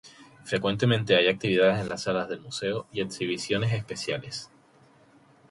Frecuentemente 0.45 1.15
hay 1.15 1.27
actividades 1.27 1.77
en 1.81 1.87
las 1.89 2.01
salas 2.01 2.27
del 2.27 2.39
museo 2.41 2.87
y 2.91 3.01
exhibiciones 3.01 3.71
especiales. 3.71 4.49